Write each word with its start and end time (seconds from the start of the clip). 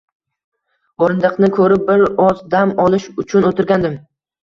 O`rindiqni 1.03 1.51
ko`rib, 1.59 1.85
bir 1.91 2.07
oz 2.31 2.43
dam 2.57 2.75
olish 2.89 3.09
uchun 3.27 3.51
o`tirgandim 3.55 4.05